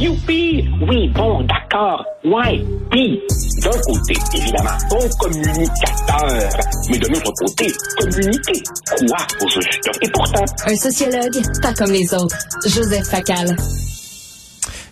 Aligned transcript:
Youpi! 0.00 0.66
Oui, 0.88 1.08
bon, 1.08 1.42
d'accord. 1.42 2.02
Ouais. 2.24 2.64
Puis, 2.90 3.20
d'un 3.62 3.70
côté, 3.70 4.14
évidemment, 4.34 4.70
bon 4.88 5.08
communicateur. 5.18 6.50
Mais 6.88 6.98
de 6.98 7.06
l'autre 7.08 7.32
côté, 7.38 7.66
communiquer 7.98 8.62
quoi 8.96 9.18
au 9.42 9.48
juste? 9.48 9.90
Et 10.00 10.10
pourtant... 10.10 10.44
Un 10.66 10.76
sociologue, 10.76 11.42
pas 11.60 11.74
comme 11.74 11.92
les 11.92 12.14
autres. 12.14 12.34
Joseph 12.64 13.08
Facal. 13.08 13.54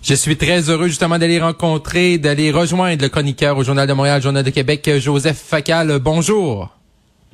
Je 0.03 0.15
suis 0.15 0.37
très 0.37 0.69
heureux 0.69 0.89
justement 0.89 1.19
d'aller 1.19 1.41
rencontrer, 1.41 2.19
d'aller 2.19 2.51
rejoindre 2.51 3.03
le 3.03 3.09
chroniqueur 3.09 3.57
au 3.57 3.65
Journal 3.65 3.89
de 3.89 3.95
Montréal, 3.95 4.21
Journal 4.21 4.45
de 4.45 4.51
Québec, 4.51 4.91
Joseph 4.99 5.39
Facal. 5.39 6.01
Bonjour. 6.01 6.69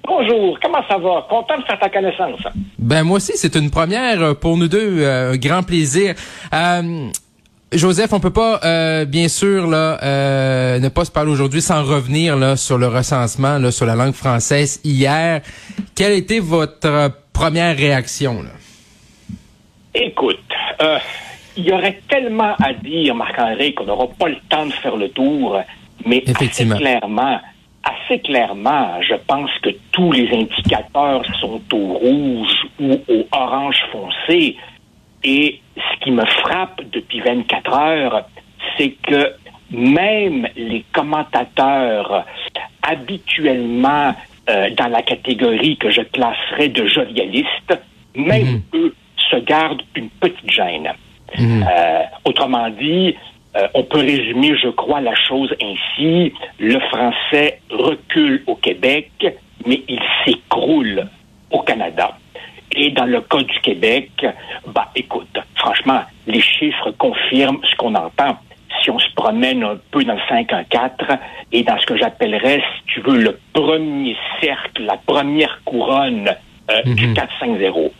Bonjour, 0.07 0.59
comment 0.63 0.83
ça 0.89 0.97
va? 0.99 1.27
Content 1.29 1.59
de 1.59 1.65
faire 1.65 1.81
ta 1.81 1.89
connaissance. 1.89 2.41
Ben 2.79 3.03
moi 3.03 3.17
aussi, 3.17 3.33
c'est 3.35 3.57
une 3.57 3.71
première 3.71 4.37
pour 4.37 4.57
nous 4.57 4.69
deux, 4.69 5.01
euh, 5.01 5.33
un 5.33 5.37
grand 5.37 5.63
plaisir. 5.63 6.15
Euh, 6.53 7.09
Joseph, 7.73 8.13
on 8.13 8.21
peut 8.21 8.31
pas, 8.33 8.61
euh, 8.65 9.05
bien 9.05 9.27
sûr, 9.29 9.67
là, 9.67 9.99
euh, 10.03 10.79
ne 10.79 10.89
pas 10.89 11.05
se 11.05 11.11
parler 11.11 11.31
aujourd'hui 11.33 11.61
sans 11.61 11.83
revenir 11.83 12.37
là 12.37 12.57
sur 12.57 12.79
le 12.79 12.87
recensement 12.87 13.59
là, 13.59 13.73
sur 13.73 13.87
la 13.87 13.97
langue 13.97 14.13
française 14.15 14.81
hier. 14.85 15.41
Quelle 15.97 16.13
était 16.13 16.39
votre 16.39 17.11
première 17.33 17.77
réaction 17.77 18.43
là? 18.43 18.51
Écoute, 19.95 20.39
euh, 20.83 20.99
il 21.57 21.65
y 21.65 21.73
aurait 21.73 22.01
tellement 22.09 22.55
à 22.63 22.73
dire, 22.75 23.15
Marc-André, 23.15 23.75
qu'on 23.75 23.85
n'aura 23.85 24.09
pas 24.09 24.29
le 24.29 24.37
temps 24.49 24.67
de 24.67 24.73
faire 24.73 24.97
le 24.97 25.09
tour, 25.11 25.61
mais 26.07 26.23
Effectivement. 26.27 26.75
assez 26.75 26.83
clairement, 26.83 27.41
assez 27.85 28.19
clairement, 28.21 29.01
je 29.03 29.15
pense 29.27 29.51
que 29.63 29.71
tous 29.93 30.13
les 30.13 30.29
indicateurs 30.33 31.23
sont 31.41 31.61
au 31.73 31.93
rouge 31.95 32.67
ou 32.81 33.01
au 33.09 33.27
orange 33.33 33.81
foncé. 33.93 34.57
Et 35.25 35.61
ce 35.77 36.01
qui 36.05 36.11
me 36.11 36.25
frappe 36.25 36.83
depuis 36.93 37.21
24 37.21 37.73
heures, 37.73 38.29
c'est 38.77 38.91
que 38.91 39.33
même 39.71 40.47
les 40.57 40.85
commentateurs 40.93 42.25
habituellement 42.83 44.15
euh, 44.49 44.71
dans 44.77 44.89
la 44.89 45.03
catégorie 45.03 45.77
que 45.79 45.91
je 45.91 46.03
classerais 46.03 46.69
de 46.69 46.87
jovialistes, 46.87 47.79
même 48.15 48.47
Mhm. 48.47 48.63
eux 48.75 48.95
se 49.31 49.37
gardent 49.37 49.83
une 49.95 50.11
petite 50.11 50.51
gêne. 50.51 50.93
Mhm. 51.39 51.63
Euh, 51.67 52.03
autrement 52.27 52.69
dit, 52.69 53.17
euh, 53.57 53.67
on 53.75 53.85
peut 53.85 54.01
résumer, 54.01 54.55
je 54.63 54.69
crois, 54.69 55.01
la 55.01 55.15
chose 55.15 55.55
ainsi. 55.63 56.33
Le 56.59 56.79
français 56.81 57.61
recule 57.71 58.43
au 58.47 58.57
Québec, 58.57 59.11
mais 59.67 59.83
il 59.89 60.01
s'écroule 60.25 61.09
au 61.51 61.61
Canada. 61.61 62.17
Et 62.77 62.91
dans 62.91 63.05
le 63.05 63.21
cas 63.21 63.43
du 63.43 63.59
Québec, 63.61 64.11
bah 64.67 64.91
écoute, 64.97 65.39
franchement, 65.57 66.03
les 66.27 66.41
chiffres 66.41 66.91
confirment 66.93 67.61
ce 67.71 67.77
qu'on 67.77 67.95
entend. 67.95 68.39
Si 68.83 68.91
on 68.91 68.99
se 68.99 69.09
promène 69.15 69.63
un 69.63 69.79
peu 69.91 70.05
dans 70.05 70.15
le 70.15 70.21
5-1-4 70.29 71.19
et 71.53 71.63
dans 71.63 71.79
ce 71.79 71.87
que 71.87 71.97
j'appellerais, 71.97 72.61
si 72.61 72.95
tu 72.95 73.01
veux, 73.01 73.17
le 73.19 73.39
premier 73.53 74.17
cercle, 74.41 74.83
la 74.83 74.97
première 74.97 75.61
couronne 75.65 76.31
euh, 76.71 76.83
du 76.85 77.07
Mhm. 77.09 77.15
4-5-0. 77.15 77.93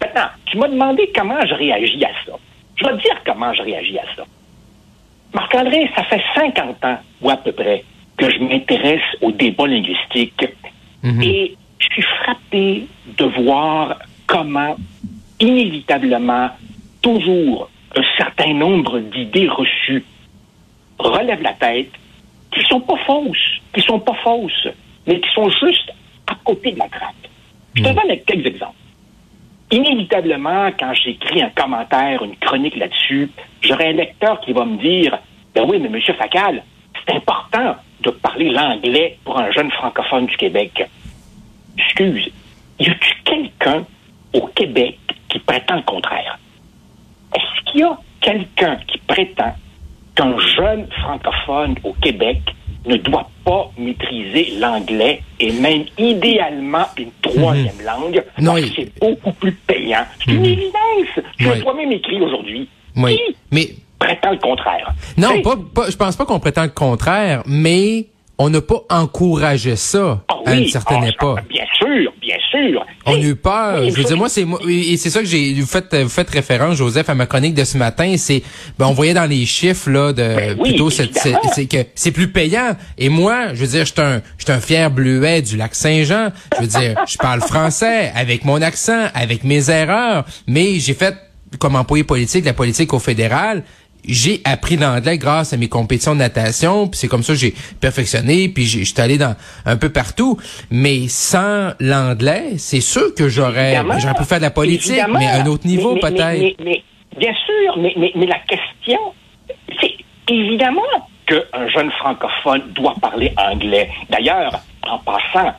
Maintenant, 0.00 0.28
tu 0.46 0.56
m'as 0.58 0.68
demandé 0.68 1.10
comment 1.14 1.40
je 1.46 1.54
réagis 1.54 2.04
à 2.04 2.10
ça. 2.26 2.32
Je 2.76 2.84
vais 2.84 2.92
te 2.96 3.02
dire 3.02 3.16
comment 3.24 3.52
je 3.54 3.62
réagis 3.62 3.98
à 3.98 4.04
ça. 4.16 4.24
Marc-André, 5.34 5.90
ça 5.94 6.04
fait 6.04 6.22
50 6.34 6.84
ans, 6.84 6.98
ou 7.20 7.30
à 7.30 7.36
peu 7.36 7.52
près, 7.52 7.84
que 8.16 8.30
je 8.30 8.38
m'intéresse 8.40 9.02
au 9.20 9.30
débat 9.30 9.66
linguistique. 9.66 10.46
Mhm. 11.02 11.22
Et 11.22 11.56
je 11.78 11.86
suis 11.92 12.02
frappé 12.02 12.86
de 13.16 13.24
voir 13.24 13.98
comment, 14.28 14.76
inévitablement, 15.40 16.50
toujours 17.02 17.68
un 17.96 18.02
certain 18.16 18.54
nombre 18.54 19.00
d'idées 19.00 19.48
reçues 19.48 20.04
relèvent 20.98 21.42
la 21.42 21.54
tête, 21.54 21.90
qui 22.52 22.62
sont 22.68 22.80
pas 22.80 22.96
fausses, 23.06 23.60
qui 23.74 23.80
sont 23.80 23.98
pas 23.98 24.14
fausses, 24.22 24.68
mais 25.06 25.20
qui 25.20 25.28
sont 25.34 25.50
juste 25.50 25.92
à 26.26 26.36
côté 26.44 26.72
de 26.72 26.78
la 26.78 26.88
traque. 26.88 27.14
Je 27.74 27.82
te 27.82 27.88
donne 27.88 28.18
quelques 28.26 28.46
exemples. 28.46 28.74
Inévitablement, 29.70 30.70
quand 30.78 30.92
j'écris 30.94 31.42
un 31.42 31.50
commentaire, 31.50 32.22
une 32.24 32.36
chronique 32.36 32.76
là-dessus, 32.76 33.30
j'aurai 33.60 33.88
un 33.88 33.92
lecteur 33.92 34.40
qui 34.40 34.52
va 34.52 34.64
me 34.64 34.78
dire 34.78 35.18
Ben 35.54 35.64
oui, 35.68 35.78
mais 35.78 35.88
M. 35.88 36.00
Facal, 36.16 36.62
c'est 37.06 37.14
important 37.14 37.76
de 38.00 38.10
parler 38.10 38.50
l'anglais 38.50 39.18
pour 39.24 39.38
un 39.38 39.50
jeune 39.50 39.70
francophone 39.70 40.26
du 40.26 40.36
Québec. 40.36 40.88
Excuse, 41.76 42.30
y 42.80 42.88
a-tu 42.88 43.14
quelqu'un 43.24 43.84
au 44.32 44.46
Québec 44.78 44.98
qui 45.28 45.38
prétend 45.40 45.76
le 45.76 45.82
contraire? 45.82 46.38
Est-ce 47.34 47.70
qu'il 47.72 47.80
y 47.80 47.84
a 47.84 47.98
quelqu'un 48.20 48.76
qui 48.86 48.98
prétend 49.06 49.54
qu'un 50.14 50.38
jeune 50.56 50.86
francophone 51.02 51.74
au 51.84 51.92
Québec 51.94 52.38
ne 52.86 52.96
doit 52.96 53.28
pas 53.44 53.70
maîtriser 53.76 54.52
l'anglais 54.58 55.22
et 55.40 55.52
même 55.52 55.84
idéalement 55.98 56.86
une 56.96 57.10
troisième 57.22 57.80
langue 57.84 58.22
Non, 58.40 58.56
il- 58.56 58.72
c'est 58.74 58.98
beaucoup 59.00 59.32
plus 59.32 59.52
payant? 59.52 60.04
C'est 60.24 60.32
une 60.32 60.38
Mhm. 60.40 60.44
évidence. 60.46 61.24
Tu 61.38 61.48
Oui. 61.48 61.60
toi-même 61.60 61.92
écrit 61.92 62.20
aujourd'hui. 62.20 62.68
Oui. 62.96 63.16
Qui 63.16 63.36
Mais 63.52 63.68
prétend 63.98 64.30
le 64.32 64.38
contraire? 64.38 64.90
non, 65.16 65.32
Hey, 65.32 65.42
pas, 65.42 65.54
pas- 65.74 65.90
je 65.90 65.96
pense 65.96 66.16
pas 66.16 66.24
qu'on 66.24 66.40
prétend 66.40 66.62
le 66.62 66.68
contraire, 66.70 67.42
mais 67.46 68.06
on 68.38 68.48
n'a 68.50 68.60
pas 68.62 68.80
encouragé 68.90 69.76
ça 69.76 70.22
ah 70.28 70.34
à 70.46 70.54
une 70.54 70.60
oui, 70.60 70.68
certaine 70.70 71.02
ah, 71.04 71.08
époque. 71.08 71.40
Bien 71.48 71.64
sûr, 71.78 72.12
sûr. 72.68 72.84
On 73.06 73.12
a 73.12 73.16
Hey, 73.16 73.24
eu 73.26 73.34
peur. 73.36 73.80
oui, 73.82 73.90
Je 73.90 73.96
veux 73.96 74.04
dire, 74.04 74.16
moi, 74.16 74.28
c'est 74.28 74.44
moi, 74.44 74.60
et 74.68 74.96
c'est 74.96 75.10
ça 75.10 75.20
que 75.20 75.26
j'ai 75.26 75.54
vous 75.54 75.66
faites, 75.66 75.94
vous 75.94 76.08
faites 76.08 76.30
référence, 76.30 76.76
Joseph, 76.76 77.08
à 77.08 77.14
ma 77.14 77.26
chronique 77.26 77.54
de 77.54 77.64
ce 77.64 77.76
matin. 77.78 78.14
C'est, 78.18 78.42
ben, 78.78 78.86
on 78.86 78.92
voyait 78.92 79.14
dans 79.14 79.24
les 79.28 79.44
chiffres 79.46 79.90
là 79.90 80.12
de 80.12 80.22
Ben 80.22 80.56
oui, 80.58 80.70
plutôt 80.70 80.90
c'est 80.90 81.08
que 81.08 81.78
c'est 81.94 82.12
plus 82.12 82.28
payant. 82.28 82.76
Et 82.96 83.08
moi, 83.08 83.54
je 83.54 83.60
veux 83.60 83.66
dire, 83.66 83.84
je 83.86 83.92
suis 83.92 84.00
un, 84.00 84.20
je 84.38 84.44
suis 84.44 84.52
un 84.52 84.60
fier 84.60 84.90
bleuet 84.90 85.42
du 85.42 85.56
lac 85.56 85.74
Saint-Jean. 85.74 86.28
Je 86.56 86.62
veux 86.62 86.68
dire, 86.68 86.94
je 87.06 87.16
parle 87.18 87.40
français 87.40 88.12
avec 88.14 88.44
mon 88.44 88.60
accent, 88.62 89.06
avec 89.14 89.44
mes 89.44 89.70
erreurs, 89.70 90.24
mais 90.46 90.78
j'ai 90.80 90.94
fait 90.94 91.14
comme 91.58 91.76
employé 91.76 92.04
politique 92.04 92.44
la 92.44 92.52
politique 92.52 92.92
au 92.92 92.98
fédéral. 92.98 93.62
J'ai 94.06 94.40
appris 94.44 94.76
l'anglais 94.76 95.18
grâce 95.18 95.52
à 95.52 95.56
mes 95.56 95.68
compétitions 95.68 96.14
de 96.14 96.20
natation, 96.20 96.88
puis 96.88 96.98
c'est 96.98 97.08
comme 97.08 97.22
ça 97.22 97.34
que 97.34 97.38
j'ai 97.38 97.54
perfectionné, 97.80 98.48
puis 98.48 98.64
j'ai- 98.64 98.84
j'étais 98.84 99.02
allé 99.02 99.18
dans 99.18 99.34
un 99.66 99.76
peu 99.76 99.90
partout. 99.90 100.38
Mais 100.70 101.08
sans 101.08 101.72
l'anglais, 101.80 102.56
c'est 102.58 102.80
sûr 102.80 103.14
que 103.14 103.28
j'aurais 103.28 103.74
j'aurais 104.00 104.14
pu 104.14 104.24
faire 104.24 104.38
de 104.38 104.44
la 104.44 104.50
politique, 104.50 105.00
mais 105.18 105.26
à 105.26 105.42
un 105.42 105.46
autre 105.46 105.66
niveau 105.66 105.96
peut-être. 105.96 106.38
Mais, 106.40 106.54
mais- 106.58 106.64
mais- 106.64 106.82
bien 107.18 107.34
sûr, 107.44 107.76
mais, 107.78 107.92
mais, 107.98 108.12
mais 108.14 108.26
la 108.26 108.38
question, 108.40 108.98
c'est 109.80 109.94
évidemment 110.32 110.82
qu'un 111.26 111.68
jeune 111.68 111.90
francophone 111.92 112.62
doit 112.74 112.94
parler 113.02 113.32
anglais. 113.36 113.90
D'ailleurs, 114.08 114.60
en 114.88 114.98
passant, 115.00 115.52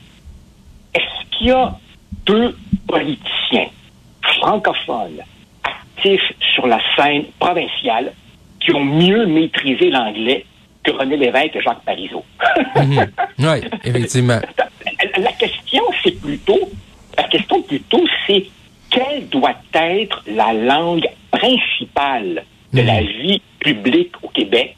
est-ce 0.95 1.37
qu'il 1.37 1.47
y 1.47 1.51
a 1.51 1.77
deux 2.25 2.57
politiciens 2.87 3.67
francophones 4.39 5.19
actifs 5.63 6.21
sur 6.55 6.65
la 6.67 6.79
scène 6.95 7.25
provinciale 7.39 8.13
qui 8.69 8.75
ont 8.75 8.83
mieux 8.83 9.25
maîtrisé 9.25 9.89
l'anglais 9.89 10.45
que 10.83 10.91
René 10.91 11.17
Lévesque 11.17 11.55
et 11.55 11.61
Jacques 11.61 11.83
Parizeau? 11.85 12.23
Mhm. 12.75 13.07
Oui, 13.39 13.61
effectivement. 13.83 14.39
La 15.17 15.31
question, 15.33 15.83
c'est 16.03 16.19
plutôt, 16.19 16.59
la 17.17 17.23
question 17.23 17.61
plutôt, 17.63 18.03
c'est 18.27 18.45
quelle 18.89 19.27
doit 19.29 19.55
être 19.73 20.23
la 20.27 20.53
langue 20.53 21.07
principale 21.31 22.43
de 22.73 22.81
Mhm. 22.81 22.87
la 22.87 23.01
vie 23.01 23.41
publique 23.59 24.13
au 24.21 24.27
Québec, 24.29 24.75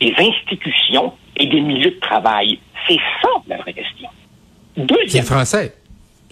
des 0.00 0.14
institutions 0.18 1.12
et 1.36 1.46
des 1.46 1.60
milieux 1.60 1.90
de 1.90 2.00
travail? 2.00 2.58
C'est 2.88 2.98
ça 3.22 3.28
la 3.48 3.56
vraie 3.58 3.72
question. 3.72 4.08
C'est 4.74 4.80
le 4.82 4.86
Deuxième, 4.86 5.24
français. 5.24 5.74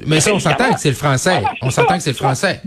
Mais 0.07 0.21
ça, 0.21 0.33
on 0.35 0.39
s'entend 0.39 0.73
que 0.73 0.81
c'est 0.81 0.89
le 0.91 0.95
français. 0.97 1.43
On 1.63 1.71
s'entend 1.71 1.97
que 1.97 2.03
c'est 2.03 2.11
le 2.11 2.17
français. 2.17 2.61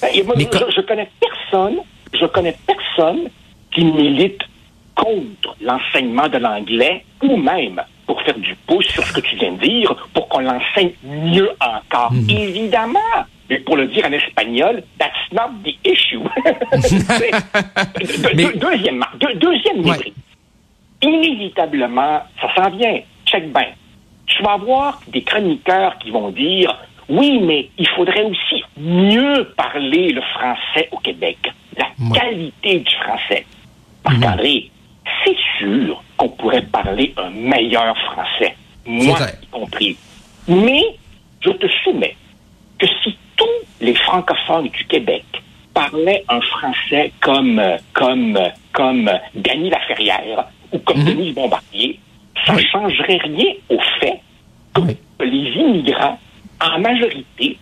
Ben, 0.00 0.08
moi, 0.24 0.34
Mais 0.36 0.48
je, 0.52 0.58
je 0.76 0.80
connais 0.82 1.08
personne, 1.20 1.76
je 2.12 2.26
connais 2.26 2.56
personne 2.66 3.28
qui 3.72 3.84
milite 3.84 4.40
contre 4.94 5.56
l'enseignement 5.60 6.28
de 6.28 6.38
l'anglais 6.38 7.04
ou 7.22 7.36
même 7.36 7.80
pour 8.06 8.20
faire 8.22 8.38
du 8.38 8.54
pouce 8.66 8.86
sur 8.86 9.04
ce 9.04 9.12
que 9.14 9.20
tu 9.20 9.36
viens 9.36 9.52
de 9.52 9.60
dire, 9.66 9.94
pour 10.12 10.28
qu'on 10.28 10.40
l'enseigne 10.40 10.92
mieux 11.04 11.50
encore. 11.60 12.12
Mhm. 12.12 12.30
Évidemment. 12.30 12.98
Mais 13.48 13.58
pour 13.60 13.76
le 13.76 13.86
dire 13.88 14.04
en 14.06 14.12
espagnol, 14.12 14.82
that's 14.98 15.12
not 15.32 15.50
the 15.64 15.74
issue. 15.86 16.18
De- 16.18 16.22
de- 18.30 18.34
Mais- 18.36 18.44
de- 18.52 18.58
deuxièmement, 18.58 19.06
de- 19.18 19.38
deuxième 19.38 19.84
Ouais. 19.88 20.12
Inévitablement, 21.02 22.22
ça 22.40 22.54
s'en 22.54 22.70
vient. 22.76 23.00
Check 23.26 23.52
bien. 23.52 23.68
Tu 24.26 24.42
vas 24.42 24.52
avoir 24.52 25.00
des 25.08 25.22
chroniqueurs 25.22 25.98
qui 25.98 26.10
vont 26.10 26.30
dire 26.30 26.76
oui, 27.08 27.40
mais 27.42 27.68
il 27.76 27.88
faudrait 27.88 28.22
aussi 28.22 28.62
mieux 28.78 29.52
parler 29.56 30.12
le 30.12 30.22
français 30.22 30.88
au 30.92 30.98
Québec. 30.98 31.36
La 31.76 31.86
Ouais. 32.08 32.18
qualité 32.18 32.78
du 32.80 32.94
français. 32.96 33.44
Marc-André, 34.04 34.70
c'est 35.24 35.36
sûr 35.58 36.02
qu'on 36.16 36.28
pourrait 36.30 36.62
parler 36.62 37.14
un 37.16 37.30
meilleur 37.30 37.96
français. 37.98 38.56
Moi 38.86 39.16
y 39.42 39.46
compris. 39.46 39.96
Mais 40.48 40.82
je 41.40 41.50
te 41.50 41.66
soumets 41.84 42.16
que 42.78 42.86
si 43.02 43.16
tous 43.36 43.46
les 43.80 43.94
francophones 43.94 44.68
du 44.68 44.84
Québec 44.86 45.24
parlaient 45.72 46.24
un 46.28 46.40
français 46.40 47.12
comme, 47.20 47.60
comme, 47.92 48.38
comme 48.72 49.10
Dany 49.34 49.70
Laferrière 49.70 50.46
ou 50.72 50.78
comme 50.78 50.98
Mhm. 50.98 51.04
Denise 51.06 51.34
Bombardier, 51.34 51.98
ça 52.44 52.52
ne 52.52 52.58
Oui. 52.58 52.66
changerait 52.72 53.18
rien 53.22 53.52
au 53.68 53.78
fait 54.00 54.20
que 54.74 54.80
Oui. 54.80 54.96
les 55.20 55.60
immigrants, 55.60 56.18
en 56.60 56.78
majorité, 56.80 57.56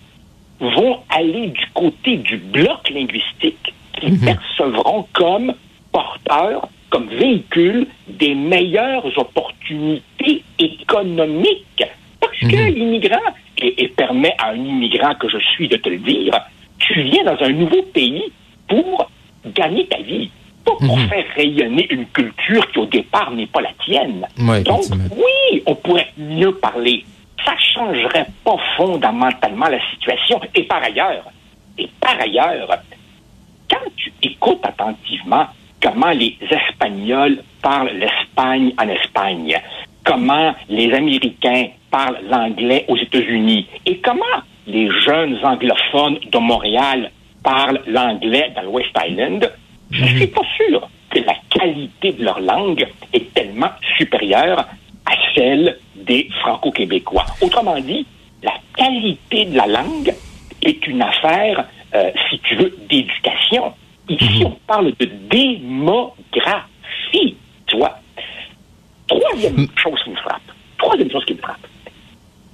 vont 0.58 1.00
aller 1.10 1.48
du 1.48 1.66
côté 1.74 2.16
du 2.18 2.36
bloc 2.38 2.88
linguistique 2.90 3.72
qu'ils 3.98 4.14
Mhm. 4.14 4.24
percevront 4.24 5.06
comme 5.12 5.54
porteurs, 5.92 6.68
comme 6.90 7.08
véhicules 7.08 7.86
des 8.08 8.34
meilleures 8.34 9.06
opportunités 9.18 10.42
économiques. 10.58 11.84
Parce 12.20 12.38
que 12.38 12.46
Mhm. 12.68 12.74
l'immigrant, 12.74 13.18
et, 13.58 13.84
et 13.84 13.88
permet 13.88 14.34
à 14.38 14.50
un 14.50 14.56
immigrant 14.56 15.14
que 15.14 15.28
je 15.28 15.38
suis 15.38 15.68
de 15.68 15.76
te 15.76 15.88
le 15.88 15.98
dire, 15.98 16.32
tu 16.78 17.02
viens 17.02 17.24
dans 17.24 17.42
un 17.42 17.50
nouveau 17.50 17.82
pays 17.82 18.24
pour 18.68 19.10
gagner 19.54 19.86
ta 19.86 19.98
vie, 19.98 20.30
pas 20.64 20.72
pour 20.86 20.98
Mhm. 20.98 21.08
faire 21.08 21.24
rayonner 21.36 21.86
une 21.90 22.06
culture 22.06 22.70
qui 22.72 22.78
au 22.78 22.86
départ 22.86 23.30
n'est 23.32 23.46
pas 23.46 23.60
la 23.60 23.72
tienne. 23.84 24.26
Ouais, 24.38 24.62
Donc, 24.62 24.82
oui, 25.16 25.62
on 25.66 25.74
pourrait 25.74 26.12
mieux 26.16 26.52
parler. 26.54 27.04
Ça 27.44 27.54
changerait 27.74 28.26
pas 28.44 28.56
fondamentalement 28.76 29.68
la 29.68 29.80
situation. 29.92 30.40
Et 30.54 30.62
par 30.64 30.82
ailleurs, 30.82 31.24
et 31.78 31.88
par 32.00 32.20
ailleurs, 32.20 32.68
quand 33.70 33.90
tu 33.96 34.12
écoutes 34.22 34.60
attentivement 34.64 35.46
comment 35.82 36.10
les 36.10 36.36
Espagnols 36.50 37.42
parlent 37.62 37.92
l'Espagne 37.92 38.72
en 38.78 38.88
Espagne, 38.88 39.60
comment 40.04 40.54
les 40.68 40.92
Américains 40.92 41.68
parlent 41.90 42.20
l'anglais 42.28 42.84
aux 42.88 42.96
États-Unis 42.96 43.66
et 43.86 43.98
comment 43.98 44.24
les 44.66 44.90
jeunes 45.04 45.38
anglophones 45.42 46.18
de 46.30 46.38
Montréal 46.38 47.10
parlent 47.42 47.80
l'anglais 47.86 48.52
dans 48.54 48.62
le 48.62 48.68
West 48.68 48.90
Island, 48.96 49.50
je 49.90 50.04
suis 50.04 50.26
pas 50.26 50.42
sûr 50.56 50.88
que 51.10 51.18
la 51.20 51.34
qualité 51.48 52.12
de 52.12 52.24
leur 52.24 52.40
langue 52.40 52.86
est 53.12 53.34
tellement 53.34 53.70
supérieure 53.96 54.60
à 55.06 55.12
celle 55.34 55.76
des 55.96 56.28
Franco-Québécois. 56.40 57.26
Autrement 57.40 57.80
dit, 57.80 58.06
la 58.42 58.54
qualité 58.76 59.46
de 59.46 59.56
la 59.56 59.66
langue 59.66 60.14
est 60.62 60.86
une 60.86 61.02
affaire, 61.02 61.66
euh, 61.94 62.10
si 62.28 62.38
tu 62.40 62.54
veux, 62.56 62.76
d'éducation. 62.88 63.72
Ici, 64.10 64.42
on 64.44 64.50
parle 64.66 64.92
de 64.98 65.04
démographie, 65.30 67.36
tu 67.66 67.76
vois. 67.76 67.98
Troisième 69.06 69.66
chose 69.76 70.00
qui 70.04 70.10
me 70.10 70.16
frappe, 70.16 70.42
troisième 70.78 71.10
chose 71.10 71.24
qui 71.24 71.34
me 71.34 71.38
frappe, 71.38 71.66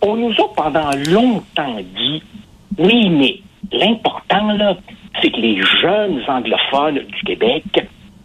on 0.02 0.16
nous 0.16 0.32
a 0.32 0.54
pendant 0.54 0.90
longtemps 1.10 1.76
dit, 1.96 2.22
oui, 2.78 3.08
mais 3.10 3.40
l'important, 3.72 4.52
là, 4.52 4.76
c'est 5.20 5.30
que 5.30 5.40
les 5.40 5.60
jeunes 5.80 6.22
anglophones 6.28 6.98
du 6.98 7.22
Québec 7.24 7.64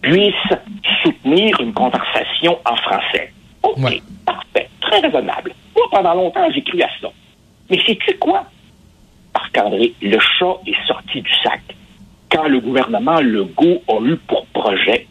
puissent 0.02 0.58
soutenir 1.04 1.60
une 1.62 1.74
conversation 1.74 2.58
en 2.66 2.76
français. 2.76 3.34
OK, 3.64 3.78
Ouais. 3.78 4.02
parfait, 4.26 4.70
très 4.82 5.00
raisonnable. 5.00 5.54
Moi, 5.76 5.86
pendant 5.92 6.14
longtemps, 6.16 6.48
j'ai 6.54 6.62
cru 6.64 6.82
à 6.82 6.90
ça. 7.02 7.08
Mais 7.70 7.80
sais-tu 7.86 8.18
quoi? 8.18 8.46
Marc-André, 9.34 9.94
le 10.02 10.20
chat 10.20 10.58
est 10.68 10.88
sorti 10.88 11.22
du 11.22 11.32
sac 11.44 11.62
quand 12.32 12.48
le 12.48 12.60
gouvernement 12.60 13.20
Legault 13.20 13.82
a 13.88 14.00
eu 14.04 14.16
pour 14.28 14.46
projet 14.48 15.08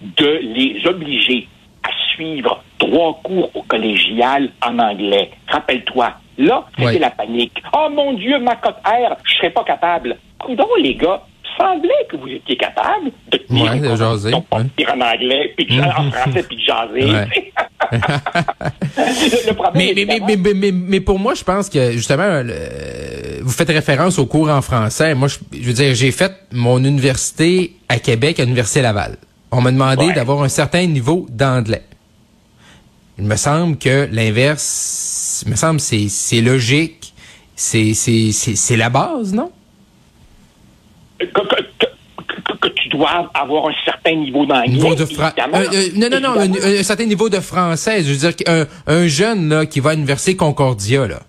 de 0.00 0.38
les 0.42 0.86
obliger 0.86 1.48
à 1.82 1.88
suivre 2.14 2.62
trois 2.78 3.20
cours 3.22 3.50
au 3.54 3.62
collégial 3.62 4.50
en 4.66 4.78
anglais. 4.78 5.30
Rappelle-toi, 5.48 6.12
là, 6.38 6.64
c'était 6.78 6.98
la 6.98 7.10
panique. 7.10 7.62
Oh 7.72 7.88
mon 7.90 8.12
Dieu, 8.14 8.38
ma 8.40 8.56
cote 8.56 8.76
R, 8.84 9.16
je 9.24 9.34
serais 9.36 9.50
pas 9.50 9.64
capable. 9.64 10.16
Donc, 10.48 10.68
les 10.80 10.94
gars, 10.94 11.22
semblait 11.56 12.06
que 12.10 12.16
vous 12.16 12.28
étiez 12.28 12.56
capable 12.56 13.10
de 13.30 13.38
tenir 13.38 13.72
Ouais, 13.72 13.80
de 13.80 13.96
jaser, 13.96 14.34
ouais. 14.34 14.64
dire 14.76 14.92
en 14.94 15.00
anglais, 15.00 15.54
puis 15.56 15.64
de- 15.64 15.80
en 15.80 16.10
français, 16.10 16.42
puis 16.46 16.56
de 16.56 16.62
jaser. 16.62 17.04
Ouais. 17.10 17.52
Le, 17.92 19.52
problème, 19.54 19.72
Mais, 19.94 20.06
mais, 20.06 20.36
mais, 20.36 20.54
mais, 20.54 20.72
mais, 20.72 21.00
pour 21.00 21.18
moi, 21.18 21.34
je 21.34 21.44
pense 21.44 21.68
que 21.68 21.92
justement, 21.92 22.42
vous 23.42 23.50
faites 23.52 23.68
référence 23.68 24.18
aux 24.18 24.26
cours 24.26 24.48
en 24.50 24.62
français. 24.62 25.14
Moi, 25.14 25.28
je, 25.28 25.36
je 25.52 25.66
veux 25.66 25.72
dire, 25.72 25.94
j'ai 25.94 26.10
fait 26.10 26.32
mon 26.52 26.82
université 26.82 27.76
à 27.88 27.98
Québec, 27.98 28.40
à 28.40 28.44
l'Université 28.44 28.82
Laval. 28.82 29.16
On 29.50 29.60
m'a 29.60 29.70
demandé 29.72 30.06
Ouais. 30.06 30.12
d'avoir 30.14 30.42
un 30.42 30.48
certain 30.48 30.86
niveau 30.86 31.26
d'anglais. 31.30 31.82
Il 33.18 33.24
me 33.24 33.36
semble 33.36 33.78
que 33.78 34.08
l'inverse, 34.12 35.42
il 35.46 35.50
me 35.52 35.56
semble 35.56 35.80
c'est 35.80 36.08
c'est 36.08 36.40
logique, 36.42 37.14
c'est 37.54 37.94
c'est 37.94 38.32
c'est 38.32 38.56
c'est 38.56 38.76
la 38.76 38.90
base, 38.90 39.32
non? 39.32 39.50
Dois 42.96 43.30
avoir 43.34 43.68
un 43.68 43.74
certain 43.84 44.14
niveau 44.14 44.46
d'anglais. 44.46 44.68
Niveau 44.68 44.94
de 44.94 45.04
fra-. 45.04 45.32
Euh, 45.38 45.66
euh, 45.72 45.88
non 45.96 46.08
non 46.10 46.20
non, 46.20 46.40
un, 46.40 46.82
certain 46.82 47.04
niveau 47.06 47.28
de 47.28 47.40
français. 47.40 48.02
Je 48.02 48.12
veux 48.12 48.16
dire 48.18 48.36
qu'un 48.36 48.66
un 48.86 49.06
jeune 49.06 49.48
là 49.48 49.66
qui 49.66 49.80
va 49.80 49.90
à 49.90 49.94
l'université 49.94 50.36
Concordia 50.36 51.06
là, 51.06 51.20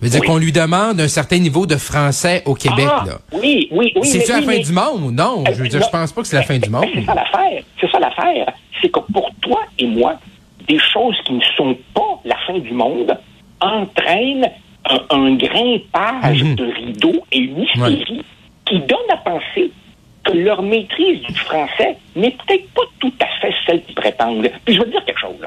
je 0.00 0.06
veux 0.06 0.10
dire 0.10 0.20
Oui. 0.20 0.26
qu'on 0.26 0.38
lui 0.38 0.52
demande 0.52 1.00
un 1.00 1.08
certain 1.08 1.38
niveau 1.38 1.66
de 1.66 1.76
français 1.76 2.42
au 2.46 2.54
Québec 2.54 2.86
Ah, 2.90 3.04
là. 3.06 3.18
Oui, 3.32 3.68
oui, 3.70 3.92
oui. 3.96 4.06
C'est-tu 4.06 4.30
la 4.32 4.42
fin 4.42 4.46
mais- 4.46 4.60
du 4.60 4.72
monde? 4.72 5.12
Non, 5.14 5.44
je 5.48 5.62
veux 5.62 5.68
dire, 5.68 5.82
je 5.82 5.90
pense 5.90 6.12
pas 6.12 6.22
que 6.22 6.28
c'est 6.28 6.36
la 6.36 6.42
fin 6.42 6.58
du 6.58 6.68
monde. 6.70 6.84
C'est 6.94 7.04
ça 7.04 7.14
l'affaire. 7.14 7.62
C'est 7.80 7.90
ça 7.90 7.98
l'affaire. 7.98 8.46
C'est 8.82 8.88
que 8.90 9.00
pour 9.12 9.30
toi 9.40 9.60
et 9.78 9.86
moi, 9.86 10.14
des 10.68 10.78
choses 10.92 11.16
qui 11.24 11.32
ne 11.34 11.40
sont 11.56 11.76
pas 11.94 12.20
la 12.24 12.36
fin 12.46 12.58
du 12.58 12.72
monde 12.72 13.16
entraînent 13.60 14.50
un, 14.88 15.16
un 15.16 15.34
grimpage 15.36 16.42
Mhm. 16.42 16.54
de 16.56 16.64
rideau 16.64 17.12
et 17.32 17.38
une 17.38 17.62
hystérie 17.62 18.22
qui 18.66 18.78
donne 18.80 19.08
à 19.12 19.16
penser 19.16 19.70
que 20.26 20.32
leur 20.32 20.62
maîtrise 20.62 21.22
du 21.22 21.34
français 21.34 21.96
n'est 22.14 22.32
peut-être 22.32 22.68
pas 22.70 22.82
tout 22.98 23.12
à 23.20 23.26
fait 23.40 23.54
celle 23.66 23.82
qu'ils 23.82 23.94
prétendent. 23.94 24.50
Puis 24.64 24.74
je 24.74 24.82
te 24.82 24.90
dire 24.90 25.04
quelque 25.04 25.20
chose. 25.20 25.46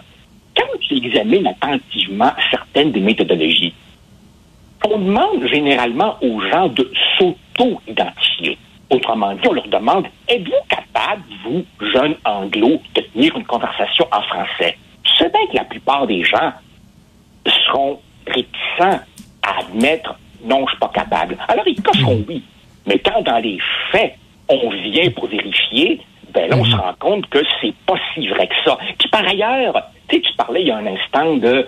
Quand 0.55 0.79
tu 0.81 0.97
examines 0.97 1.47
attentivement 1.47 2.31
certaines 2.49 2.91
des 2.91 2.99
méthodologies, 2.99 3.73
on 4.85 4.97
demande 4.97 5.45
généralement 5.47 6.17
aux 6.21 6.39
gens 6.41 6.69
de 6.69 6.89
s'auto-identifier. 7.17 8.57
Autrement 8.89 9.33
dit, 9.35 9.47
on 9.47 9.53
leur 9.53 9.67
demande, 9.67 10.07
êtes-vous 10.27 10.51
capable, 10.67 11.21
vous, 11.43 11.65
jeunes 11.93 12.15
anglo, 12.25 12.81
de 12.95 13.01
tenir 13.13 13.37
une 13.37 13.45
conversation 13.45 14.07
en 14.11 14.21
français? 14.23 14.77
C'est 15.17 15.31
bien 15.31 15.45
que 15.51 15.55
la 15.57 15.65
plupart 15.65 16.07
des 16.07 16.23
gens 16.23 16.53
seront 17.45 17.99
réticents 18.25 18.99
à 19.43 19.59
admettre, 19.59 20.17
non, 20.43 20.65
je 20.65 20.71
suis 20.71 20.79
pas 20.79 20.91
capable. 20.93 21.37
Alors, 21.47 21.67
ils 21.67 21.81
cocheront 21.81 22.23
oui. 22.27 22.41
Mais 22.87 22.97
quand 22.99 23.21
dans 23.21 23.39
les 23.39 23.59
faits, 23.91 24.15
on 24.49 24.69
vient 24.69 25.09
pour 25.11 25.27
vérifier, 25.27 26.01
ben 26.33 26.49
là, 26.49 26.57
on 26.57 26.65
se 26.65 26.75
rend 26.75 26.93
compte 26.99 27.29
que 27.29 27.39
c'est 27.61 27.73
pas 27.85 27.95
si 28.13 28.27
vrai 28.27 28.47
que 28.47 28.55
ça. 28.65 28.77
Puis 28.97 29.09
par 29.09 29.27
ailleurs, 29.27 29.91
tu 30.07 30.15
sais, 30.15 30.21
tu 30.21 30.33
parlais 30.35 30.61
il 30.61 30.67
y 30.67 30.71
a 30.71 30.77
un 30.77 30.85
instant 30.85 31.37
de 31.37 31.65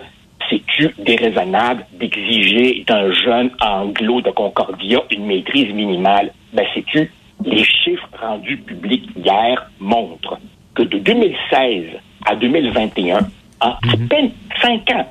c'est-tu 0.50 0.94
déraisonnable 0.98 1.86
d'exiger 1.92 2.84
d'un 2.86 3.10
jeune 3.12 3.50
anglo 3.60 4.20
de 4.20 4.30
Concordia 4.30 5.02
une 5.10 5.26
maîtrise 5.26 5.72
minimale? 5.72 6.32
Ben, 6.52 6.66
sais-tu, 6.74 7.10
les 7.44 7.64
chiffres 7.64 8.08
rendus 8.20 8.58
publics 8.58 9.08
hier 9.16 9.70
montrent 9.78 10.38
que 10.74 10.82
de 10.82 10.98
2016 10.98 11.84
à 12.26 12.36
2021, 12.36 13.18
en 13.60 13.68
à 13.68 13.78
peine 14.08 14.32
cinq 14.60 14.90
ans, 14.90 15.06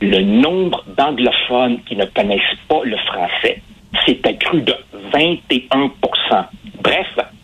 le 0.00 0.20
nombre 0.20 0.84
d'anglophones 0.96 1.80
qui 1.86 1.96
ne 1.96 2.04
connaissent 2.04 2.42
pas 2.68 2.80
le 2.84 2.96
français 2.98 3.62
s'est 4.04 4.20
accru 4.26 4.60
de 4.62 4.74
21 5.12 5.90
Bref, 6.00 6.46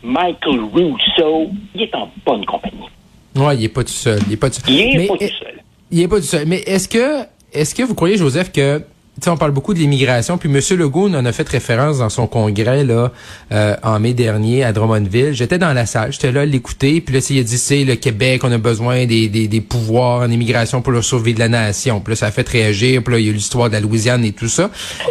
Michael 0.02 0.60
Russo, 0.72 1.50
il 1.74 1.82
est 1.82 1.94
en 1.94 2.10
bonne 2.24 2.44
compagnie. 2.46 2.88
Ouais, 3.36 3.56
il 3.56 3.64
est 3.64 3.68
pas 3.68 3.84
tout 3.84 3.92
seul. 3.92 4.18
Il 4.26 4.32
est 4.32 4.36
pas 4.36 4.50
tout 4.50 4.60
seul. 4.60 4.74
Il 4.74 4.80
est 4.80 4.96
Mais, 4.98 5.06
pas 5.06 5.16
tout 5.16 5.24
seul. 5.24 5.62
Il 5.90 6.00
est 6.00 6.08
pas 6.08 6.16
tout 6.16 6.26
seul. 6.26 6.46
Mais 6.46 6.58
est-ce 6.66 6.88
que, 6.88 7.24
est-ce 7.52 7.74
que 7.74 7.82
vous 7.82 7.94
croyez, 7.94 8.16
Joseph, 8.16 8.50
que, 8.50 8.78
tu 8.78 8.84
sais, 9.24 9.30
on 9.30 9.36
parle 9.36 9.52
beaucoup 9.52 9.74
de 9.74 9.78
l'immigration, 9.78 10.38
puis 10.38 10.48
M. 10.48 10.60
Legault 10.78 11.08
en 11.08 11.24
a 11.24 11.32
fait 11.32 11.48
référence 11.48 11.98
dans 11.98 12.08
son 12.08 12.26
congrès, 12.26 12.84
là, 12.84 13.12
euh, 13.52 13.76
en 13.82 14.00
mai 14.00 14.14
dernier, 14.14 14.64
à 14.64 14.72
Drummondville. 14.72 15.32
J'étais 15.32 15.58
dans 15.58 15.72
la 15.72 15.86
salle, 15.86 16.12
j'étais 16.12 16.32
là 16.32 16.40
à 16.40 16.44
l'écouter, 16.46 17.00
puis 17.00 17.14
là, 17.14 17.20
il 17.28 17.38
a 17.38 17.42
dit, 17.42 17.58
c'est 17.58 17.84
le 17.84 17.96
Québec, 17.96 18.42
on 18.44 18.52
a 18.52 18.58
besoin 18.58 19.06
des, 19.06 19.28
des, 19.28 19.46
des 19.46 19.60
pouvoirs 19.60 20.22
en 20.22 20.30
immigration 20.30 20.80
pour 20.82 20.92
le 20.92 21.02
survie 21.02 21.34
de 21.34 21.40
la 21.40 21.48
nation. 21.48 22.00
Puis 22.00 22.12
là, 22.12 22.16
ça 22.16 22.26
a 22.26 22.30
fait 22.30 22.48
réagir, 22.48 23.02
puis 23.02 23.14
là, 23.14 23.20
il 23.20 23.26
y 23.26 23.28
a 23.28 23.32
eu 23.32 23.34
l'histoire 23.34 23.68
de 23.68 23.74
la 23.74 23.80
Louisiane 23.80 24.24
et 24.24 24.32
tout 24.32 24.48
ça. 24.48 24.70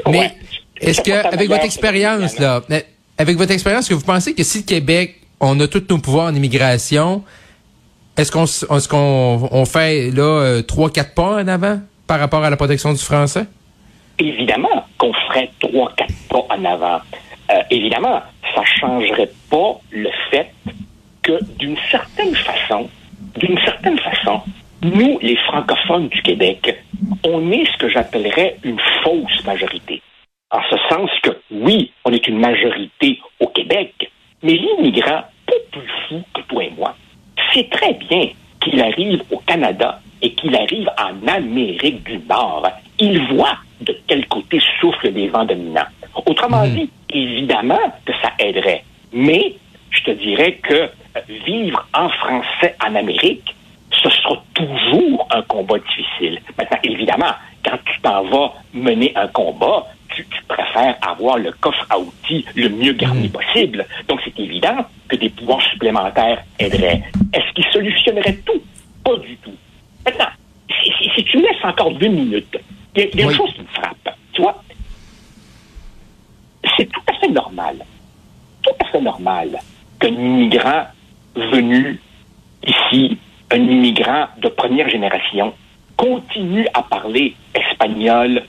Mais, 0.09 0.33
est-ce 0.81 1.01
que, 1.01 1.11
avec 1.11 1.47
votre 1.49 1.65
expérience, 1.65 2.31
c'est 2.31 2.41
là, 2.41 2.61
avec 3.19 3.37
votre 3.37 3.51
expérience, 3.51 3.83
est-ce 3.83 3.89
que 3.89 3.95
vous 3.95 4.05
pensez 4.05 4.33
que 4.33 4.43
si 4.43 4.59
le 4.59 4.63
Québec, 4.63 5.17
on 5.41 5.59
a 5.59 5.67
tous 5.67 5.83
nos 5.89 5.97
pouvoirs 5.99 6.27
en 6.27 6.33
immigration, 6.33 7.21
est-ce 8.17 8.31
qu'on 8.31 8.45
qu'on 8.89 9.49
on 9.51 9.65
fait 9.65 10.09
là 10.11 10.23
euh, 10.23 10.61
trois 10.61 10.89
quatre 10.89 11.13
pas 11.13 11.43
en 11.43 11.47
avant 11.47 11.79
par 12.07 12.19
rapport 12.19 12.43
à 12.43 12.49
la 12.49 12.55
protection 12.55 12.93
du 12.93 12.99
français? 12.99 13.45
Évidemment 14.19 14.85
qu'on 14.97 15.13
ferait 15.13 15.51
trois, 15.59 15.91
quatre 15.97 16.13
pas 16.29 16.45
en 16.49 16.63
avant. 16.63 17.01
Euh, 17.51 17.61
évidemment, 17.69 18.21
ça 18.55 18.63
changerait 18.79 19.31
pas 19.49 19.79
le 19.91 20.09
fait 20.31 20.51
que 21.21 21.43
d'une 21.57 21.77
certaine 21.91 22.35
façon, 22.35 22.89
d'une 23.37 23.59
certaine 23.65 23.99
façon, 23.99 24.41
nous, 24.81 25.19
les 25.21 25.35
francophones 25.47 26.07
du 26.07 26.21
Québec, 26.21 26.73
on 27.25 27.51
est 27.51 27.65
ce 27.65 27.77
que 27.77 27.89
j'appellerais 27.89 28.57
une 28.63 28.79
fausse 29.03 29.43
majorité. 29.45 30.01
En 30.51 30.61
ce 30.69 30.75
sens 30.89 31.09
que, 31.21 31.29
oui, 31.51 31.91
on 32.05 32.11
est 32.11 32.27
une 32.27 32.39
majorité 32.39 33.19
au 33.39 33.47
Québec, 33.47 34.11
Mais 34.41 34.53
l'immigrant, 34.53 35.23
pas 35.45 35.53
plus 35.69 35.87
fou 36.07 36.23
que 36.33 36.39
toi 36.43 36.63
et 36.63 36.71
moi, 36.77 36.95
sait 37.53 37.67
très 37.69 37.93
bien 37.95 38.29
qu'il 38.61 38.81
arrive 38.81 39.21
au 39.31 39.37
Canada 39.39 39.99
et 40.21 40.31
qu'il 40.33 40.55
arrive 40.55 40.89
en 40.97 41.27
Amérique 41.27 42.03
du 42.03 42.19
Nord. 42.19 42.65
Il 42.99 43.19
voit 43.33 43.57
de 43.81 43.97
quel 44.07 44.25
côté 44.27 44.61
soufflent 44.79 45.09
les 45.09 45.27
vents 45.27 45.43
dominants. 45.43 45.87
Autrement 46.25 46.65
Mhm. 46.65 46.73
dit, 46.73 46.89
évidemment 47.09 47.79
que 48.05 48.13
ça 48.21 48.31
aiderait. 48.39 48.85
Mais 49.11 49.55
je 49.91 50.03
te 50.03 50.11
dirais 50.11 50.53
que 50.63 50.73
euh, 50.73 50.89
vivre 51.45 51.85
en 51.93 52.07
français 52.07 52.75
en 52.87 52.95
Amérique, 52.95 53.53
ce 53.91 54.09
sera 54.09 54.41
toujours 54.53 55.27
un 55.31 55.41
combat 55.41 55.79
difficile. 55.79 56.39
Maintenant, 56.57 56.79
évidemment, 56.83 57.33
quand 57.65 57.77
tu 57.85 57.99
t'en 58.01 58.23
vas 58.23 58.53
mener 58.73 59.11
un 59.17 59.27
combat, 59.27 59.85
tu, 60.19 60.25
tu 60.29 60.43
préfères 60.47 60.95
avoir 61.01 61.37
le 61.37 61.51
coffre 61.53 61.85
à 61.89 61.97
outils 61.99 62.45
le 62.55 62.69
mieux 62.69 62.93
garni 62.93 63.27
possible. 63.29 63.85
Donc, 64.07 64.19
c'est 64.23 64.37
évident 64.39 64.77
que 65.07 65.15
des 65.15 65.29
pouvoirs 65.29 65.61
supplémentaires 65.71 66.43
aideraient. 66.59 67.03
Est-ce 67.33 67.53
qu'ils 67.53 67.71
solutionneraient 67.71 68.37
tout? 68.45 68.61
Pas 69.03 69.15
du 69.17 69.35
tout. 69.37 69.53
Maintenant, 70.05 70.29
si, 70.69 70.91
si- 71.03 71.09
si 71.15 71.23
tu 71.23 71.37
me 71.37 71.43
laisses 71.43 71.63
encore 71.63 71.91
deux 71.93 72.07
minutes, 72.07 72.57
il 72.95 73.01
y 73.01 73.05
a, 73.05 73.07
il 73.13 73.19
y 73.19 73.23
a 73.23 73.25
Oui. 73.27 73.33
une 73.33 73.37
chose 73.37 73.53
qui 73.53 73.61
me 73.61 73.67
frappe. 73.67 74.15
Tu 74.33 74.41
vois, 74.41 74.63
c'est 76.77 76.85
tout 76.91 77.01
à 77.07 77.13
fait 77.13 77.29
normal, 77.31 77.77
tout 78.63 78.71
à 78.79 78.85
fait 78.85 79.01
normal 79.01 79.59
qu'un 79.99 80.07
immigrant 80.09 80.83
venu 81.35 81.99
ici, 82.65 83.17
un 83.51 83.57
immigrant 83.57 84.27
de 84.41 84.49
première 84.49 84.89
génération, 84.89 85.53
continue 85.97 86.67
à 86.73 86.81
parler 86.83 87.35
espagnol, 87.53 88.43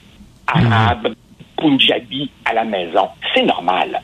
arabe, 0.46 1.14
punjabi 1.60 2.30
à 2.44 2.54
la 2.54 2.64
maison. 2.64 3.08
C'est 3.34 3.44
normal. 3.44 4.00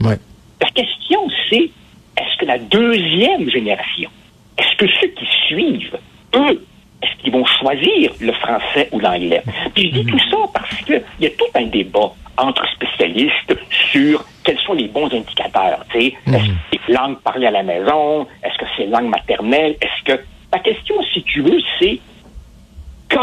Ouais. 0.00 0.18
La 0.60 0.68
question, 0.68 1.28
c'est 1.50 1.70
est-ce 2.16 2.38
que 2.38 2.46
la 2.46 2.58
deuxième 2.58 3.50
génération, 3.50 4.10
est-ce 4.58 4.76
que 4.76 4.86
ceux 5.00 5.08
qui 5.08 5.26
suivent, 5.48 5.98
eux, 6.34 6.64
est-ce 7.02 7.22
qu'ils 7.22 7.32
vont 7.32 7.44
choisir 7.44 8.12
le 8.20 8.32
français 8.32 8.88
ou 8.92 9.00
l'anglais? 9.00 9.42
Puis 9.74 9.90
je 9.90 10.00
dis 10.00 10.06
tout 10.06 10.18
ça 10.30 10.36
parce 10.54 10.76
qu'il 10.82 11.02
y 11.20 11.26
a 11.26 11.30
tout 11.30 11.50
un 11.54 11.66
débat 11.66 12.12
entre 12.38 12.64
spécialistes 12.72 13.56
sur 13.90 14.24
quels 14.44 14.58
sont 14.60 14.74
les 14.74 14.88
bons 14.88 15.12
indicateurs. 15.12 15.84
sais. 15.92 16.14
Est-ce 16.26 16.48
que 16.48 16.52
c'est 16.86 16.92
langue 16.92 17.18
parlée 17.18 17.46
à 17.46 17.50
la 17.50 17.62
maison? 17.62 18.26
Est-ce 18.42 18.58
que 18.58 18.64
c'est 18.76 18.86
langue 18.86 19.08
maternelle? 19.08 19.76
Est-ce 19.80 20.04
que. 20.04 20.22
La 20.52 20.58
question, 20.58 20.94
si 21.12 21.22
tu 21.22 21.40
veux, 21.40 21.60
c'est 21.78 21.98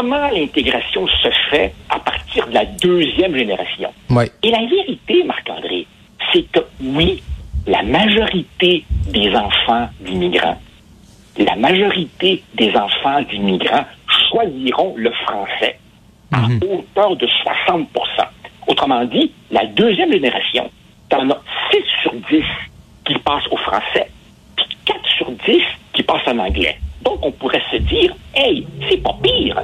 comment 0.00 0.30
l'intégration 0.30 1.06
se 1.06 1.28
fait 1.50 1.74
à 1.90 1.98
partir 1.98 2.46
de 2.46 2.54
la 2.54 2.64
deuxième 2.64 3.36
génération? 3.36 3.92
Et 4.42 4.50
la 4.50 4.64
vérité, 4.66 5.22
Marc-André, 5.24 5.86
c'est 6.32 6.50
que 6.50 6.60
oui, 6.82 7.22
la 7.66 7.82
majorité 7.82 8.84
des 9.08 9.34
enfants 9.34 9.90
d'immigrants, 10.00 10.58
la 11.36 11.54
majorité 11.56 12.42
des 12.54 12.74
enfants 12.74 13.20
d'immigrants 13.30 13.84
choisiront 14.30 14.94
le 14.96 15.10
français 15.26 15.78
à 16.32 16.46
hauteur 16.46 17.16
de 17.16 17.26
60% 17.26 17.86
Autrement 18.68 19.04
dit, 19.04 19.32
la 19.50 19.66
deuxième 19.66 20.12
génération, 20.12 20.70
t'en 21.08 21.28
as 21.28 21.42
6 21.72 21.78
sur 22.02 22.12
10 22.30 22.42
qui 23.04 23.14
passent 23.18 23.48
au 23.50 23.56
français, 23.56 24.08
puis 24.56 24.66
4 24.86 24.98
sur 25.18 25.30
10 25.30 25.60
qui 25.92 26.02
passent 26.04 26.28
en 26.28 26.38
anglais. 26.38 26.78
Donc, 27.02 27.18
on 27.22 27.32
pourrait 27.32 27.62
se 27.70 27.76
dire, 27.78 28.14
hey, 28.34 28.66
c'est 28.88 29.02
pas 29.02 29.16
pire. 29.22 29.60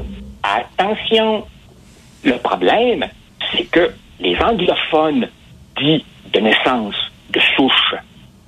Attention, 0.54 1.44
le 2.24 2.36
problème, 2.38 3.04
c'est 3.52 3.64
que 3.64 3.92
les 4.20 4.36
anglophones 4.38 5.28
dits 5.78 6.04
de 6.32 6.40
naissance, 6.40 6.94
de 7.30 7.40
souche, 7.56 7.94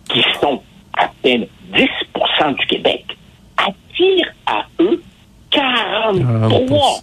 qui 0.08 0.22
sont 0.40 0.62
à 0.96 1.08
peine 1.22 1.46
10% 1.72 2.54
du 2.56 2.66
Québec, 2.66 3.04
attirent 3.56 4.32
à 4.46 4.64
eux 4.80 5.02
43 5.50 7.00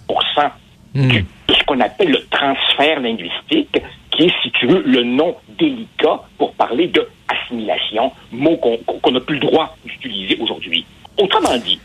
du- 0.94 1.26
de 1.48 1.54
ce 1.54 1.64
qu'on 1.66 1.80
appelle 1.82 2.10
le 2.12 2.26
transfert 2.28 3.00
linguistique, 3.02 3.78
qui 4.12 4.24
est, 4.24 4.34
si 4.42 4.52
tu 4.52 4.66
veux, 4.68 4.82
le 4.86 5.04
nom 5.04 5.36
délicat 5.60 6.22
pour 6.38 6.54
parler 6.54 6.88
de 6.88 7.08
assimilation, 7.28 8.12
mot 8.32 8.56
qu'on 8.58 9.12
n'a 9.12 9.20
plus 9.20 9.36
le 9.40 9.42
droit 9.48 9.76
d'utiliser 9.86 10.38
aujourd'hui. 10.40 10.86
Autrement 11.18 11.58
dit, 11.58 11.80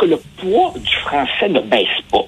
que 0.00 0.06
le 0.06 0.18
poids 0.38 0.72
du 0.76 0.96
français 0.96 1.48
ne 1.48 1.60
baisse 1.60 2.00
pas, 2.10 2.24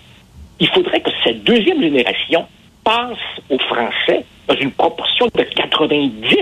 il 0.61 0.69
faudrait 0.69 1.01
que 1.01 1.11
cette 1.25 1.43
deuxième 1.43 1.81
génération 1.81 2.47
passe 2.85 3.19
au 3.49 3.59
français 3.59 4.25
dans 4.47 4.57
une 4.57 4.73
proportion 4.73 5.27
de 5.35 5.43
90 5.43 6.37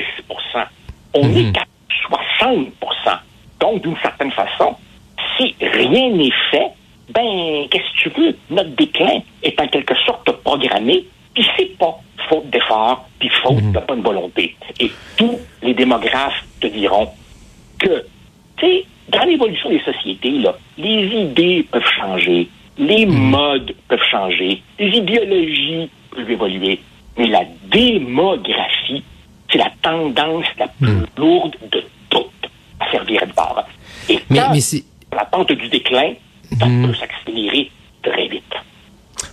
On 1.15 1.35
est 1.35 1.53
qu'à 1.53 1.65
60 2.41 2.67
Donc, 3.61 3.83
d'une 3.83 3.97
certaine 4.03 4.33
façon, 4.33 4.75
si 5.37 5.55
rien 5.61 6.11
n'est 6.11 6.33
fait, 6.51 6.71
ben, 7.11 7.67
qu'est-ce 7.71 8.05
que 8.05 8.11
tu 8.11 8.21
veux? 8.21 8.37
Notre 8.51 8.71
déclin 8.71 9.21
est 9.43 9.61
en 9.61 9.69
quelque 9.69 9.95
sorte 10.07 10.31
programmé, 10.43 11.05
puis 11.35 11.47
c'est 11.57 11.79
pas 11.79 11.99
faute 12.29 12.51
d'effort, 12.51 13.09
puis 13.19 13.29
faute 13.43 13.73
de 13.73 13.81
bonne 13.87 14.03
volonté. 14.03 14.57
Et 14.81 14.91
tous 15.17 15.39
les 15.63 15.75
démographes 15.75 16.45
te 16.61 16.67
diront 16.67 17.09
que, 17.79 18.07
tu 18.57 18.67
sais, 18.67 18.85
dans 19.09 19.25
l'évolution 19.25 19.71
des 19.71 19.81
sociétés, 19.81 20.31
là, 20.39 20.57
les 21.01 21.23
idées 21.23 21.67
peuvent 21.71 21.83
changer, 21.99 22.49
les 22.79 23.07
modes 23.07 23.75
peuvent 23.89 24.03
changer, 24.11 24.63
les 24.79 24.89
idéologies 24.89 25.91
peuvent 26.11 26.31
évoluer, 26.31 26.81
mais 27.17 27.27
la 27.29 27.45
démographie, 27.71 29.03
c'est 29.51 29.59
la 29.59 29.71
tendance 29.83 30.47
la 30.59 30.69
plus 30.69 31.07
lourde 31.17 31.57
de 31.73 31.83
toutes 32.11 32.51
à 32.81 32.91
servir 32.91 33.27
de 33.27 33.33
bord. 33.33 33.65
Et 34.09 34.19
Mais- 34.31 34.39
quand 34.39 34.53
mais 34.53 35.17
la 35.17 35.25
pente 35.25 35.53
du 35.53 35.69
déclin, 35.69 36.13
ça 36.59 36.67
peut 36.67 36.95
s'accélérer 36.95 37.71
très 38.03 38.29
vite. 38.29 38.50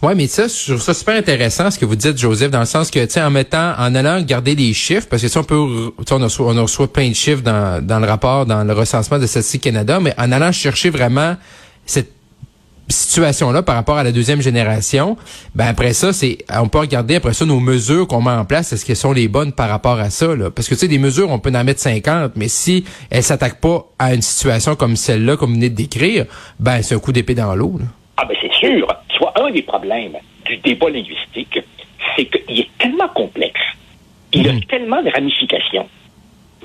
Ouais, 0.03 0.13
mais 0.13 0.27
ça, 0.27 0.47
je 0.47 0.73
trouve 0.73 0.81
ça 0.81 0.93
super 0.93 1.15
intéressant 1.15 1.71
ce 1.71 1.79
que 1.79 1.85
vous 1.85 1.95
dites, 1.95 2.17
Joseph, 2.17 2.51
dans 2.51 2.59
le 2.59 2.65
sens 2.65 2.91
que, 2.91 3.03
tu 3.05 3.19
en 3.19 3.31
mettant, 3.31 3.73
en 3.77 3.95
allant 3.95 4.21
garder 4.21 4.55
les 4.55 4.73
chiffres, 4.73 5.07
parce 5.09 5.21
que 5.21 5.27
si 5.27 5.37
on 5.37 5.43
peut, 5.43 5.55
on 5.55 6.17
reçoit, 6.19 6.53
on 6.53 6.61
reçoit 6.61 6.91
plein 6.91 7.09
de 7.09 7.15
chiffres 7.15 7.41
dans, 7.41 7.83
dans 7.83 7.99
le 7.99 8.05
rapport, 8.05 8.45
dans 8.45 8.63
le 8.63 8.73
recensement 8.73 9.17
de 9.17 9.25
Statistique 9.25 9.63
Canada, 9.63 9.99
mais 9.99 10.13
en 10.17 10.31
allant 10.31 10.51
chercher 10.51 10.91
vraiment 10.91 11.35
cette 11.85 12.11
situation-là 12.89 13.63
par 13.63 13.75
rapport 13.75 13.97
à 13.97 14.03
la 14.03 14.11
deuxième 14.11 14.41
génération, 14.41 15.17
ben 15.55 15.65
après 15.67 15.93
ça, 15.93 16.13
c'est, 16.13 16.37
on 16.53 16.67
peut 16.69 16.79
regarder 16.79 17.15
après 17.15 17.33
ça 17.33 17.45
nos 17.45 17.59
mesures 17.59 18.07
qu'on 18.07 18.21
met 18.21 18.31
en 18.31 18.45
place, 18.45 18.71
est-ce 18.71 18.85
qu'elles 18.85 18.95
sont 18.95 19.11
les 19.11 19.27
bonnes 19.27 19.51
par 19.51 19.69
rapport 19.69 19.99
à 19.99 20.09
ça, 20.09 20.35
là? 20.35 20.51
Parce 20.51 20.67
que, 20.69 20.73
tu 20.75 20.81
sais, 20.81 20.87
des 20.87 20.99
mesures, 20.99 21.29
on 21.29 21.39
peut 21.39 21.51
en 21.53 21.63
mettre 21.63 21.81
50, 21.81 22.33
mais 22.35 22.47
si 22.47 22.85
elles 23.09 23.23
s'attaquent 23.23 23.59
pas 23.59 23.87
à 23.99 24.13
une 24.13 24.21
situation 24.21 24.75
comme 24.75 24.95
celle-là, 24.95 25.35
comme 25.37 25.49
vous 25.49 25.55
venez 25.55 25.69
de 25.69 25.75
décrire, 25.75 26.25
ben, 26.59 26.81
c'est 26.81 26.95
un 26.95 26.99
coup 26.99 27.11
d'épée 27.11 27.35
dans 27.35 27.55
l'eau. 27.55 27.79
Ah 28.17 28.25
ben 28.25 28.35
c'est 28.41 28.53
sûr. 28.53 28.87
Des 29.51 29.61
problèmes 29.63 30.17
du 30.45 30.57
débat 30.57 30.89
linguistique, 30.89 31.59
c'est 32.15 32.25
qu'il 32.25 32.59
est 32.59 32.69
tellement 32.77 33.07
complexe, 33.09 33.59
il 34.33 34.47
a 34.49 34.53
tellement 34.69 35.01
de 35.01 35.09
ramifications, 35.09 35.87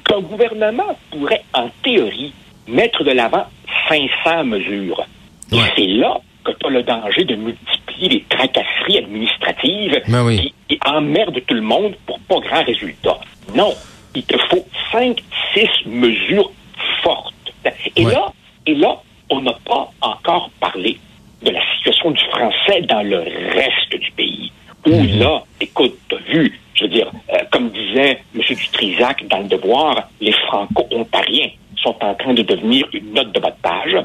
qu'un 0.04 0.20
gouvernement 0.20 0.98
pourrait, 1.10 1.42
en 1.54 1.68
théorie, 1.82 2.32
mettre 2.66 3.04
de 3.04 3.12
l'avant 3.12 3.46
500 3.88 4.44
mesures. 4.44 5.04
Et 5.52 5.56
c'est 5.76 5.86
là 5.86 6.20
que 6.44 6.50
tu 6.52 6.66
as 6.66 6.70
le 6.70 6.82
danger 6.82 7.24
de 7.24 7.36
multiplier 7.36 8.08
les 8.08 8.24
tracasseries 8.28 8.98
administratives 8.98 10.02
Ben 10.08 10.24
oui. 10.24 10.52
qui, 10.68 10.76
qui 10.76 10.88
emmerdent 10.88 11.40
tout 11.46 11.54
le 11.54 11.60
monde 11.62 11.94
pour 12.06 12.18
pas 12.20 12.40
grand 12.40 12.64
résultat. 12.64 13.18
Non, 13.54 13.74
il 14.14 14.24
te 14.24 14.36
faut 14.48 14.66
5, 14.90 15.22
6 15.54 15.68
mesures 15.86 16.50
fortes. 17.02 17.34
Et 17.96 18.04
Ouais. 18.04 18.12
là, 18.12 18.32
et 18.66 18.74
là, 18.74 19.00
on 19.30 19.40
n'a 19.40 19.54
pas 19.64 19.90
encore 20.00 20.50
parlé 20.60 20.98
situation 21.82 22.10
du 22.12 22.24
français 22.30 22.82
dans 22.82 23.02
le 23.02 23.18
reste 23.18 23.96
du 23.96 24.10
pays. 24.12 24.52
Où 24.86 24.90
là, 25.18 25.42
écoute, 25.60 25.96
t'as 26.08 26.16
vu, 26.28 26.58
je 26.74 26.84
veux 26.84 26.90
dire, 26.90 27.10
euh, 27.32 27.38
comme 27.50 27.70
disait 27.70 28.20
M. 28.34 28.40
Dutrisac 28.48 29.26
dans 29.28 29.38
le 29.38 29.48
devoir, 29.48 30.08
les 30.20 30.32
franco-ontariens 30.32 31.50
sont 31.82 31.96
en 32.00 32.14
train 32.14 32.34
de 32.34 32.42
devenir 32.42 32.86
une 32.92 33.12
note 33.12 33.32
de 33.32 33.40
bas 33.40 33.50
de 33.50 33.62
page. 33.62 33.96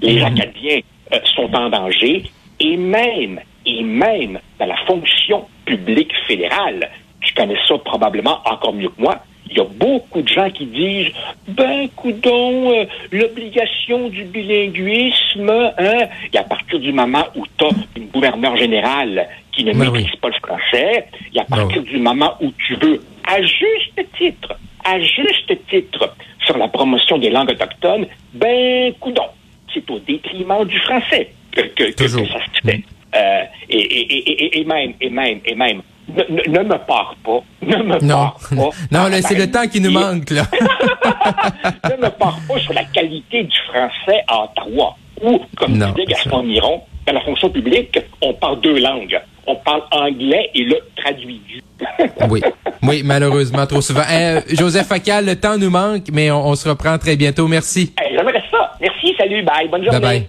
Les 0.00 0.22
Acadiens 0.22 0.80
euh, 1.12 1.18
sont 1.34 1.54
en 1.54 1.68
danger. 1.68 2.22
Et 2.60 2.76
même, 2.76 3.40
et 3.66 3.82
même 3.82 4.38
dans 4.58 4.66
la 4.66 4.76
fonction 4.86 5.46
publique 5.64 6.12
fédérale, 6.26 6.90
tu 7.20 7.34
connais 7.34 7.58
ça 7.66 7.76
probablement 7.78 8.40
encore 8.44 8.72
mieux 8.72 8.88
que 8.88 9.00
moi, 9.00 9.22
il 9.52 9.58
y 9.58 9.60
a 9.60 9.64
beaucoup 9.64 10.22
de 10.22 10.28
gens 10.28 10.50
qui 10.50 10.66
disent 10.66 11.12
ben 11.48 11.88
coudon 11.94 12.72
euh, 12.72 12.84
l'obligation 13.12 14.08
du 14.08 14.24
bilinguisme 14.24 15.50
hein 15.78 16.08
et 16.32 16.38
à 16.38 16.42
partir 16.42 16.78
du 16.80 16.92
moment 16.92 17.24
où 17.36 17.44
tu 17.58 17.64
as 17.64 17.70
une 17.96 18.06
gouverneure 18.08 18.56
générale 18.56 19.28
qui 19.52 19.64
ne 19.64 19.72
Ben 19.72 19.78
maîtrise 19.90 20.06
oui. 20.12 20.18
pas 20.20 20.28
le 20.28 20.34
français 20.46 21.06
et 21.34 21.38
à 21.40 21.44
Ben 21.48 21.56
partir 21.58 21.82
du 21.82 21.98
moment 21.98 22.34
où 22.40 22.50
tu 22.66 22.74
veux 22.76 23.00
à 23.26 23.40
juste 23.42 24.00
titre 24.18 24.54
à 24.84 24.98
juste 25.00 25.52
titre 25.68 26.14
sur 26.44 26.56
la 26.58 26.68
promotion 26.68 27.18
des 27.18 27.30
langues 27.30 27.50
autochtones 27.50 28.06
ben 28.32 28.92
coudon 29.00 29.26
c'est 29.72 29.88
au 29.90 29.98
détriment 30.00 30.64
du 30.66 30.78
français 30.80 31.30
que, 31.52 31.60
que, 31.62 31.84
que- 31.84 31.92
Toujours. 31.92 32.26
que 32.26 32.32
ça 32.32 32.38
se 32.54 32.66
fait. 32.68 32.82
Euh, 33.14 33.42
et, 33.68 33.76
et, 33.78 34.14
et, 34.14 34.30
et, 34.44 34.60
et 34.60 34.64
même, 34.64 34.94
et 35.00 35.10
même, 35.10 35.40
et 35.44 35.54
même, 35.54 35.82
ne, 36.08 36.22
ne- 36.52 36.58
ne 36.58 36.64
me 36.64 36.78
pars 36.86 37.14
pas. 37.24 37.40
Ne 37.62 37.76
me 37.82 37.98
Non. 38.00 38.16
pars 38.16 38.38
pas. 38.50 38.70
Non, 38.90 39.08
c'est 39.22 39.34
le 39.38 39.50
temps 39.50 39.66
qui 39.66 39.80
nous 39.80 39.90
manque, 39.90 40.30
là. 40.30 40.42
ne 41.90 42.02
me 42.02 42.08
pars 42.10 42.38
pas 42.48 42.58
sur 42.60 42.72
la 42.72 42.84
qualité 42.84 43.44
du 43.44 43.56
français 43.68 44.22
à 44.28 44.44
Ottawa. 44.44 44.96
Ou, 45.22 45.40
comme 45.56 45.76
Non, 45.76 45.90
disait 45.92 46.06
Gaston 46.06 46.42
Miron, 46.42 46.82
dans 47.06 47.12
la 47.12 47.20
fonction 47.20 47.48
publique, 47.50 47.98
on 48.20 48.34
parle 48.34 48.60
deux 48.60 48.78
langues. 48.80 49.20
On 49.46 49.56
parle 49.56 49.82
anglais 49.92 50.50
et 50.54 50.64
le 50.64 50.78
traduit 50.96 51.40
du. 51.46 51.62
Oui. 52.30 52.40
Oui, 52.82 53.02
malheureusement, 53.04 53.66
trop 53.66 53.80
souvent. 53.80 54.02
Euh, 54.10 54.40
Joseph 54.52 54.86
Facal, 54.86 55.26
le 55.26 55.36
temps 55.36 55.58
nous 55.58 55.70
manque, 55.70 56.04
mais 56.12 56.30
on, 56.30 56.46
on 56.48 56.54
se 56.54 56.68
reprend 56.68 56.96
très 56.98 57.16
bientôt. 57.16 57.46
Merci. 57.48 57.92
J'aimerais 58.10 58.42
ça. 58.50 58.72
Merci, 58.80 59.14
salut, 59.18 59.42
bye, 59.42 59.68
bonne 59.68 59.84
journée. 59.84 60.00
Bye 60.00 60.18
bye. 60.20 60.28